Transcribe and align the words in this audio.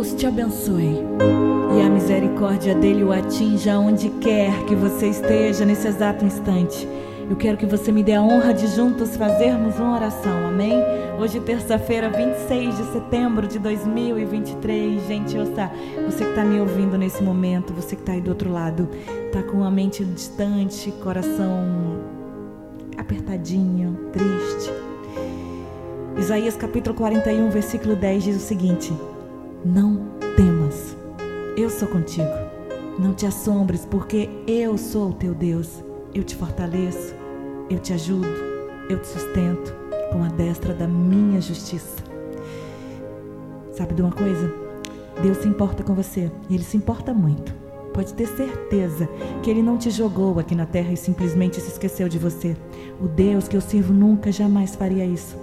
Deus 0.00 0.14
te 0.14 0.26
abençoe 0.26 0.96
e 1.76 1.82
a 1.82 1.90
misericórdia 1.90 2.74
dele 2.74 3.04
o 3.04 3.12
atinja 3.12 3.78
onde 3.78 4.08
quer 4.08 4.64
que 4.64 4.74
você 4.74 5.08
esteja 5.10 5.62
nesse 5.66 5.86
exato 5.86 6.24
instante. 6.24 6.88
Eu 7.28 7.36
quero 7.36 7.58
que 7.58 7.66
você 7.66 7.92
me 7.92 8.02
dê 8.02 8.14
a 8.14 8.22
honra 8.22 8.54
de 8.54 8.66
juntos 8.68 9.14
fazermos 9.14 9.78
uma 9.78 9.96
oração, 9.96 10.46
amém? 10.46 10.72
Hoje, 11.20 11.38
terça-feira, 11.40 12.08
26 12.08 12.78
de 12.78 12.92
setembro 12.94 13.46
de 13.46 13.58
2023. 13.58 15.06
Gente, 15.06 15.36
ouça, 15.36 15.70
você 16.06 16.24
que 16.24 16.30
está 16.30 16.44
me 16.46 16.58
ouvindo 16.58 16.96
nesse 16.96 17.22
momento, 17.22 17.74
você 17.74 17.94
que 17.94 18.00
está 18.00 18.12
aí 18.12 18.22
do 18.22 18.30
outro 18.30 18.50
lado, 18.50 18.88
está 19.26 19.42
com 19.42 19.62
a 19.62 19.70
mente 19.70 20.02
distante, 20.02 20.90
coração 21.02 22.00
apertadinho, 22.96 24.08
triste. 24.14 24.72
Isaías 26.18 26.56
capítulo 26.56 26.96
41, 26.96 27.50
versículo 27.50 27.94
10 27.94 28.24
diz 28.24 28.36
o 28.36 28.40
seguinte: 28.40 28.94
Não 29.64 30.08
temas, 30.36 30.96
eu 31.54 31.68
sou 31.68 31.86
contigo. 31.86 32.30
Não 32.98 33.12
te 33.12 33.26
assombres, 33.26 33.84
porque 33.84 34.30
eu 34.46 34.78
sou 34.78 35.10
o 35.10 35.12
teu 35.12 35.34
Deus. 35.34 35.84
Eu 36.14 36.24
te 36.24 36.34
fortaleço, 36.34 37.14
eu 37.68 37.78
te 37.78 37.92
ajudo, 37.92 38.26
eu 38.88 38.98
te 38.98 39.06
sustento 39.06 39.74
com 40.10 40.24
a 40.24 40.28
destra 40.28 40.72
da 40.72 40.88
minha 40.88 41.42
justiça. 41.42 42.02
Sabe 43.72 43.92
de 43.92 44.00
uma 44.00 44.12
coisa? 44.12 44.50
Deus 45.22 45.36
se 45.36 45.48
importa 45.48 45.84
com 45.84 45.94
você 45.94 46.32
e 46.48 46.54
Ele 46.54 46.64
se 46.64 46.78
importa 46.78 47.12
muito. 47.12 47.54
Pode 47.92 48.14
ter 48.14 48.28
certeza 48.28 49.06
que 49.42 49.50
Ele 49.50 49.62
não 49.62 49.76
te 49.76 49.90
jogou 49.90 50.38
aqui 50.38 50.54
na 50.54 50.64
terra 50.64 50.90
e 50.92 50.96
simplesmente 50.96 51.60
se 51.60 51.68
esqueceu 51.68 52.08
de 52.08 52.18
você. 52.18 52.56
O 52.98 53.06
Deus 53.06 53.46
que 53.46 53.58
eu 53.58 53.60
sirvo 53.60 53.92
nunca, 53.92 54.32
jamais 54.32 54.74
faria 54.74 55.04
isso. 55.04 55.36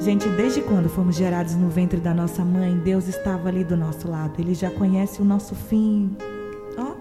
Gente, 0.00 0.26
desde 0.30 0.62
quando 0.62 0.88
fomos 0.88 1.14
gerados 1.14 1.54
no 1.54 1.68
ventre 1.68 2.00
da 2.00 2.14
nossa 2.14 2.42
mãe, 2.42 2.74
Deus 2.78 3.06
estava 3.06 3.50
ali 3.50 3.62
do 3.62 3.76
nosso 3.76 4.08
lado. 4.08 4.40
Ele 4.40 4.54
já 4.54 4.70
conhece 4.70 5.20
o 5.20 5.24
nosso 5.26 5.54
fim. 5.54 6.16
Ó, 6.78 6.94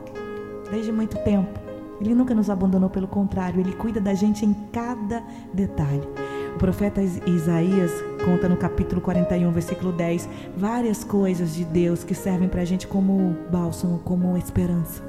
desde 0.69 0.91
muito 0.91 1.17
tempo. 1.23 1.57
Ele 2.01 2.13
nunca 2.13 2.35
nos 2.35 2.49
abandonou, 2.49 2.89
pelo 2.89 3.07
contrário, 3.07 3.61
ele 3.61 3.71
cuida 3.71 4.01
da 4.01 4.13
gente 4.13 4.45
em 4.45 4.53
cada 4.73 5.23
detalhe. 5.53 6.03
O 6.55 6.57
profeta 6.57 7.01
Isaías 7.01 7.91
conta 8.25 8.49
no 8.49 8.57
capítulo 8.57 8.99
41, 8.99 9.49
versículo 9.51 9.93
10, 9.93 10.27
várias 10.57 11.01
coisas 11.01 11.55
de 11.55 11.63
Deus 11.63 12.03
que 12.03 12.13
servem 12.13 12.49
para 12.49 12.61
a 12.61 12.65
gente 12.65 12.85
como 12.85 13.33
bálsamo, 13.49 13.99
como 13.99 14.35
esperança. 14.35 15.01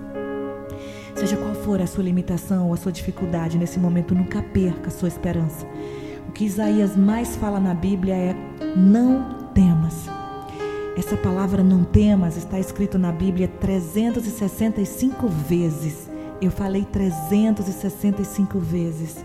Seja 1.16 1.36
qual 1.36 1.54
for 1.54 1.82
a 1.82 1.88
sua 1.88 2.04
limitação 2.04 2.68
ou 2.68 2.74
a 2.74 2.76
sua 2.76 2.92
dificuldade 2.92 3.58
nesse 3.58 3.80
momento, 3.80 4.14
nunca 4.14 4.40
perca 4.42 4.88
a 4.88 4.92
sua 4.92 5.08
esperança. 5.08 5.66
O 6.28 6.32
que 6.32 6.44
Isaías 6.44 6.96
mais 6.96 7.36
fala 7.36 7.60
na 7.60 7.74
Bíblia 7.74 8.14
é: 8.14 8.36
não 8.76 9.50
temas. 9.54 10.08
Essa 10.96 11.16
palavra 11.16 11.62
não 11.62 11.84
temas 11.84 12.36
está 12.36 12.58
escrito 12.58 12.98
na 12.98 13.12
Bíblia 13.12 13.48
365 13.48 15.28
vezes. 15.28 16.10
Eu 16.40 16.50
falei 16.50 16.84
365 16.84 18.58
vezes. 18.58 19.24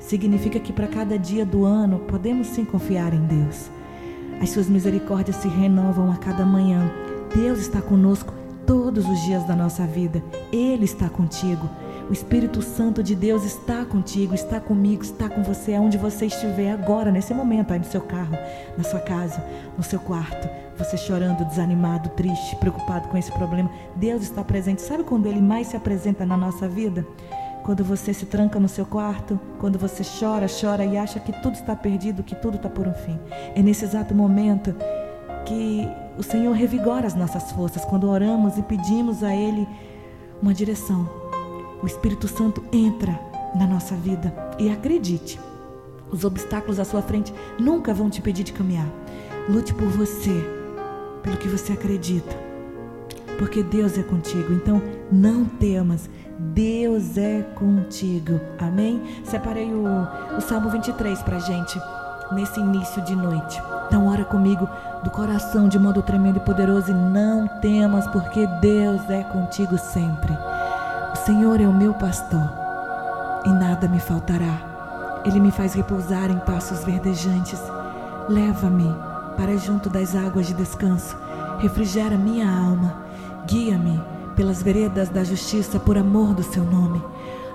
Significa 0.00 0.58
que 0.58 0.72
para 0.72 0.86
cada 0.86 1.18
dia 1.18 1.44
do 1.44 1.64
ano 1.64 2.00
podemos 2.00 2.48
sim 2.48 2.64
confiar 2.64 3.14
em 3.14 3.24
Deus. 3.24 3.70
As 4.40 4.50
suas 4.50 4.68
misericórdias 4.68 5.36
se 5.36 5.48
renovam 5.48 6.10
a 6.10 6.16
cada 6.16 6.44
manhã. 6.44 6.90
Deus 7.34 7.60
está 7.60 7.80
conosco 7.80 8.34
todos 8.66 9.08
os 9.08 9.20
dias 9.22 9.44
da 9.44 9.54
nossa 9.54 9.86
vida. 9.86 10.22
Ele 10.52 10.84
está 10.84 11.08
contigo. 11.08 11.68
O 12.08 12.12
Espírito 12.12 12.60
Santo 12.60 13.02
de 13.02 13.14
Deus 13.14 13.44
está 13.44 13.84
contigo, 13.84 14.34
está 14.34 14.60
comigo, 14.60 15.02
está 15.02 15.28
com 15.28 15.42
você, 15.42 15.74
aonde 15.74 15.96
você 15.96 16.26
estiver 16.26 16.72
agora, 16.72 17.10
nesse 17.10 17.32
momento, 17.32 17.72
aí 17.72 17.78
no 17.78 17.84
seu 17.84 18.00
carro, 18.00 18.36
na 18.76 18.84
sua 18.84 19.00
casa, 19.00 19.42
no 19.76 19.82
seu 19.82 19.98
quarto, 19.98 20.48
você 20.76 20.96
chorando, 20.96 21.44
desanimado, 21.44 22.10
triste, 22.10 22.56
preocupado 22.56 23.08
com 23.08 23.16
esse 23.16 23.30
problema. 23.32 23.70
Deus 23.96 24.22
está 24.22 24.42
presente. 24.42 24.82
Sabe 24.82 25.04
quando 25.04 25.26
Ele 25.26 25.40
mais 25.40 25.68
se 25.68 25.76
apresenta 25.76 26.26
na 26.26 26.36
nossa 26.36 26.68
vida? 26.68 27.06
Quando 27.62 27.84
você 27.84 28.12
se 28.12 28.26
tranca 28.26 28.58
no 28.58 28.68
seu 28.68 28.84
quarto, 28.84 29.38
quando 29.60 29.78
você 29.78 30.02
chora, 30.02 30.46
chora 30.48 30.84
e 30.84 30.98
acha 30.98 31.20
que 31.20 31.32
tudo 31.40 31.54
está 31.54 31.76
perdido, 31.76 32.24
que 32.24 32.34
tudo 32.34 32.56
está 32.56 32.68
por 32.68 32.88
um 32.88 32.94
fim. 32.94 33.18
É 33.54 33.62
nesse 33.62 33.84
exato 33.84 34.14
momento 34.14 34.74
que 35.46 35.88
o 36.18 36.22
Senhor 36.22 36.52
revigora 36.52 37.06
as 37.06 37.14
nossas 37.14 37.52
forças, 37.52 37.84
quando 37.84 38.08
oramos 38.08 38.58
e 38.58 38.62
pedimos 38.62 39.22
a 39.22 39.34
Ele 39.34 39.66
uma 40.42 40.52
direção 40.52 41.21
o 41.82 41.86
Espírito 41.86 42.28
Santo 42.28 42.62
entra 42.72 43.18
na 43.54 43.66
nossa 43.66 43.94
vida. 43.94 44.32
E 44.58 44.70
acredite, 44.70 45.38
os 46.10 46.24
obstáculos 46.24 46.78
à 46.78 46.84
sua 46.84 47.02
frente 47.02 47.34
nunca 47.58 47.92
vão 47.92 48.08
te 48.08 48.20
pedir 48.20 48.44
de 48.44 48.52
caminhar. 48.52 48.86
Lute 49.48 49.74
por 49.74 49.88
você, 49.88 50.44
pelo 51.22 51.36
que 51.36 51.48
você 51.48 51.72
acredita. 51.72 52.36
Porque 53.38 53.62
Deus 53.62 53.98
é 53.98 54.02
contigo. 54.02 54.52
Então, 54.52 54.80
não 55.10 55.44
temas. 55.44 56.08
Deus 56.38 57.16
é 57.16 57.42
contigo. 57.54 58.40
Amém? 58.58 59.02
Separei 59.24 59.72
o, 59.72 59.84
o 60.36 60.40
Salmo 60.40 60.70
23 60.70 61.20
para 61.22 61.38
gente 61.40 61.78
nesse 62.32 62.60
início 62.60 63.02
de 63.02 63.16
noite. 63.16 63.60
Então, 63.86 64.06
ora 64.08 64.24
comigo 64.24 64.68
do 65.02 65.10
coração 65.10 65.68
de 65.68 65.78
modo 65.78 66.02
tremendo 66.02 66.38
e 66.38 66.40
poderoso. 66.40 66.90
E 66.90 66.94
não 66.94 67.48
temas, 67.60 68.06
porque 68.08 68.46
Deus 68.60 69.08
é 69.10 69.22
contigo 69.24 69.76
sempre. 69.76 70.32
Senhor 71.24 71.60
é 71.60 71.68
o 71.68 71.72
meu 71.72 71.94
pastor 71.94 72.50
e 73.46 73.48
nada 73.48 73.86
me 73.86 74.00
faltará. 74.00 75.20
Ele 75.24 75.38
me 75.38 75.52
faz 75.52 75.72
repousar 75.72 76.28
em 76.32 76.38
passos 76.40 76.82
verdejantes. 76.82 77.60
Leva-me 78.28 78.92
para 79.36 79.56
junto 79.56 79.88
das 79.88 80.16
águas 80.16 80.48
de 80.48 80.54
descanso. 80.54 81.16
Refrigera 81.60 82.16
minha 82.16 82.50
alma. 82.50 83.04
Guia-me 83.46 84.02
pelas 84.34 84.64
veredas 84.64 85.10
da 85.10 85.22
justiça 85.22 85.78
por 85.78 85.96
amor 85.96 86.34
do 86.34 86.42
seu 86.42 86.64
nome. 86.64 87.00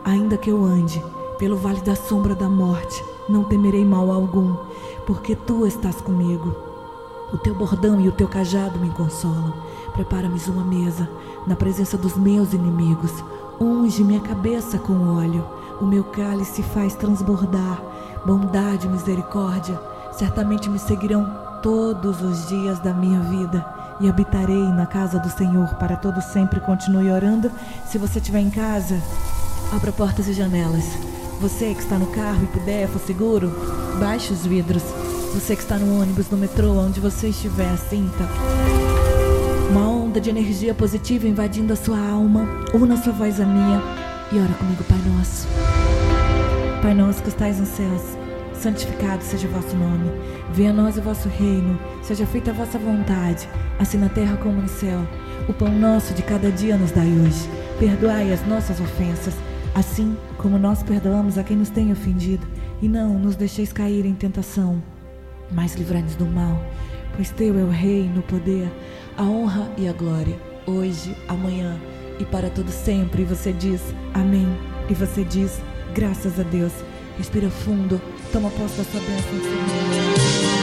Ainda 0.06 0.38
que 0.38 0.50
eu 0.50 0.64
ande 0.64 1.04
pelo 1.38 1.58
vale 1.58 1.82
da 1.82 1.96
sombra 1.96 2.36
da 2.36 2.48
morte, 2.48 3.04
não 3.28 3.44
temerei 3.44 3.84
mal 3.84 4.10
algum, 4.10 4.56
porque 5.06 5.36
tu 5.36 5.68
estás 5.68 6.00
comigo. 6.00 6.56
O 7.34 7.38
teu 7.38 7.54
bordão 7.54 8.00
e 8.00 8.08
o 8.08 8.14
teu 8.14 8.30
cajado 8.30 8.80
me 8.80 8.90
consolam. 8.92 9.54
Prepara-me 9.92 10.40
uma 10.48 10.64
mesa 10.64 11.10
na 11.46 11.56
presença 11.58 11.98
dos 11.98 12.16
meus 12.16 12.54
inimigos. 12.54 13.12
Unge 13.60 14.04
minha 14.04 14.20
cabeça 14.20 14.78
com 14.78 15.16
óleo, 15.16 15.44
o 15.82 15.86
meu 15.86 16.04
cálice 16.04 16.62
faz 16.62 16.94
transbordar. 16.94 17.82
Bondade 18.26 18.86
e 18.86 18.90
misericórdia 18.90 19.80
certamente 20.12 20.70
me 20.70 20.78
seguirão 20.78 21.28
todos 21.64 22.22
os 22.22 22.48
dias 22.48 22.80
da 22.80 22.94
minha 22.94 23.20
vida 23.20 23.66
e 24.00 24.08
habitarei 24.08 24.64
na 24.70 24.86
casa 24.86 25.18
do 25.18 25.30
Senhor 25.30 25.74
para 25.76 25.96
todo 25.96 26.22
sempre. 26.22 26.60
Continue 26.60 27.12
orando. 27.12 27.52
Se 27.88 27.98
você 27.98 28.20
estiver 28.20 28.42
em 28.42 28.50
casa, 28.52 29.02
abra 29.72 29.92
portas 29.92 30.28
e 30.28 30.34
janelas. 30.34 30.86
Você 31.42 31.74
que 31.74 31.82
está 31.82 31.98
no 31.98 32.08
carro 32.08 32.44
e 32.44 32.48
puder, 32.48 32.88
for 32.88 33.00
seguro, 33.00 33.52
baixe 34.00 34.34
os 34.34 34.46
vidros. 34.46 34.84
Você 35.34 35.56
que 35.56 35.62
está 35.62 35.78
no 35.78 36.00
ônibus, 36.00 36.30
no 36.30 36.38
metrô, 36.38 36.74
onde 36.74 37.00
você 37.00 37.30
estiver, 37.30 37.76
sinta. 37.78 38.28
Uma 39.70 39.97
onda 40.18 40.22
de 40.22 40.30
energia 40.32 40.74
positiva 40.74 41.28
invadindo 41.28 41.74
a 41.74 41.76
sua 41.76 42.00
alma. 42.00 42.48
Una 42.74 42.98
sua 42.98 43.14
voz 43.14 43.40
a 43.40 43.46
minha 43.46 43.80
e 44.32 44.40
ora 44.40 44.54
comigo, 44.54 44.84
Pai 44.86 44.98
Nosso. 45.06 45.48
Pai 46.82 46.94
Nosso 46.96 47.22
que 47.22 47.30
estais 47.30 47.60
nos 47.60 47.70
céus, 47.70 48.02
santificado 48.52 49.24
seja 49.24 49.48
o 49.48 49.52
vosso 49.52 49.76
nome. 49.76 50.10
Venha 50.54 50.72
a 50.72 50.74
nós 50.74 50.98
o 50.98 51.02
vosso 51.04 51.30
reino. 51.30 51.80
Seja 52.02 52.26
feita 52.26 52.50
a 52.50 52.54
vossa 52.54 52.80
vontade, 52.80 53.48
assim 53.78 54.00
na 54.00 54.10
terra 54.10 54.38
como 54.38 54.60
no 54.60 54.68
céu. 54.68 55.00
O 55.48 55.54
pão 55.54 55.70
nosso 55.70 56.16
de 56.16 56.24
cada 56.24 56.50
dia 56.50 56.78
nos 56.78 56.92
dai 56.92 57.08
hoje. 57.08 57.48
Perdoai 57.78 58.34
as 58.34 58.44
nossas 58.48 58.80
ofensas, 58.80 59.36
assim 59.76 60.18
como 60.40 60.58
nós 60.58 60.82
perdoamos 60.82 61.38
a 61.38 61.44
quem 61.44 61.58
nos 61.58 61.70
tem 61.70 61.92
ofendido. 61.92 62.48
E 62.82 62.88
não 62.88 63.20
nos 63.20 63.36
deixeis 63.36 63.72
cair 63.72 64.04
em 64.04 64.16
tentação, 64.16 64.82
mas 65.52 65.76
livrai-nos 65.76 66.16
do 66.16 66.26
mal. 66.26 66.60
Pois 67.16 67.32
teu 67.32 67.58
é 67.60 67.64
o 67.64 67.70
reino, 67.70 68.20
o 68.20 68.24
poder, 68.24 68.72
a 69.18 69.24
honra 69.24 69.70
e 69.76 69.88
a 69.88 69.94
glória, 69.94 70.40
hoje, 70.66 71.16
amanhã 71.28 71.78
e 72.20 72.26
para 72.26 72.50
todo 72.50 72.70
sempre. 72.70 73.24
E 73.24 73.26
você 73.26 73.52
diz 73.52 73.82
amém. 74.14 74.48
E 74.90 74.94
você 74.94 75.24
diz 75.24 75.60
graças 75.94 76.40
a 76.40 76.44
Deus. 76.44 76.74
Respira 77.18 77.50
fundo, 77.50 78.00
toma 78.32 78.50
posse 78.52 78.78
da 78.78 78.84
sua 78.84 79.02
bênção. 79.02 80.57